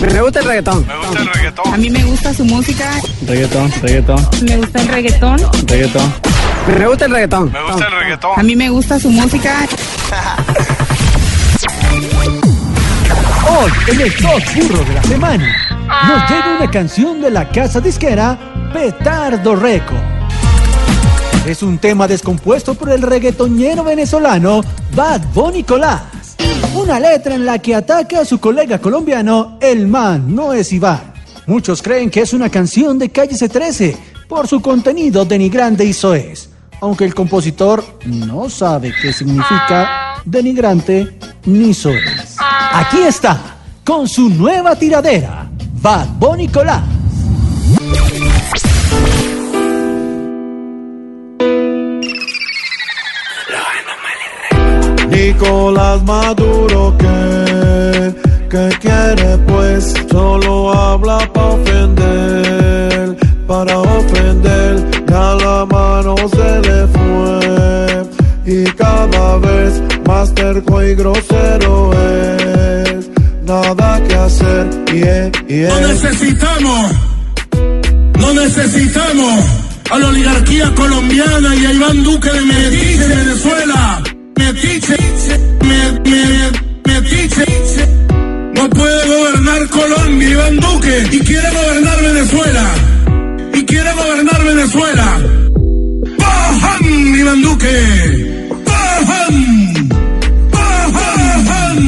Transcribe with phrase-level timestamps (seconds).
[0.00, 0.86] Me gusta el reggaetón.
[0.86, 1.74] Me gusta el reggaetón.
[1.74, 2.90] A mí me gusta su música.
[3.26, 5.38] Reggaetón, reggaetón, Me gusta el reggaetón.
[5.66, 6.14] reggaetón.
[6.78, 7.52] Me gusta el reggaetón.
[7.52, 8.30] Me gusta el reggaetón.
[8.36, 9.66] A mí me gusta su música.
[13.50, 15.56] Hoy, en el Top Burro de la Semana,
[16.06, 18.38] nos llega una canción de la casa disquera
[18.72, 19.94] Petardo Reco.
[21.46, 24.60] Es un tema descompuesto por el reggaetonero venezolano
[24.94, 26.02] Bad Bunny Colás.
[26.78, 31.12] Una letra en la que ataca a su colega colombiano, el man no es Iván.
[31.46, 33.96] Muchos creen que es una canción de Calle C13
[34.28, 36.50] por su contenido denigrante y soez.
[36.80, 42.36] Aunque el compositor no sabe qué significa denigrante ni soez.
[42.72, 45.50] Aquí está, con su nueva tiradera,
[45.82, 46.97] Bad Bunny Colás.
[55.10, 58.14] Nicolás Maduro que,
[58.48, 68.08] que quiere pues solo habla para ofender, para ofender, ya la mano se le fue.
[68.46, 73.10] Y cada vez más terco y grosero es,
[73.44, 75.68] nada que hacer, yeah, yeah.
[75.68, 76.92] No necesitamos,
[78.18, 79.44] no necesitamos.
[79.90, 84.02] A la oligarquía colombiana y a Iván Duque de Metiche de Venezuela.
[84.38, 84.96] Metiche,
[85.66, 86.22] me, me,
[86.86, 87.44] Metiche.
[88.54, 92.64] No puede gobernar Colombia Iván Duque y quiere gobernar Venezuela.
[93.54, 95.18] Y quiere gobernar Venezuela.
[96.18, 98.48] ¡Bajan, Iván Duque!
[98.64, 99.88] ¡Bajan!
[100.52, 101.78] ¡Bajan!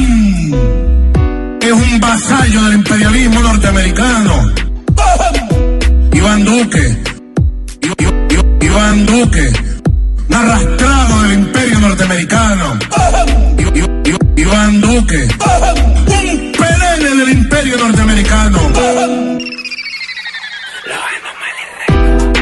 [1.61, 4.51] Es un vasallo del imperialismo norteamericano.
[6.13, 6.97] Iván Duque.
[8.61, 9.71] Iván Duque.
[10.31, 10.80] Imperio
[12.11, 12.79] norteamericano.
[14.35, 15.27] Iván Duque.
[16.07, 18.57] Un perenne del imperio norteamericano.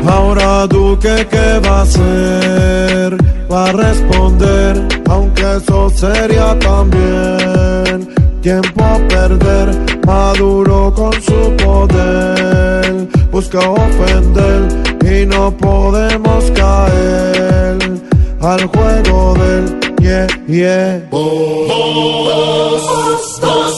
[0.07, 3.17] Ahora Duque, ¿qué va a hacer?
[3.51, 8.09] Va a responder, aunque eso sería también
[8.41, 9.99] tiempo a perder.
[10.05, 14.67] Maduro con su poder busca ofender
[15.05, 16.51] y no podemos
[18.41, 21.01] al juego del yeah, yeah.
[21.09, 23.68] Vos, vos, vos.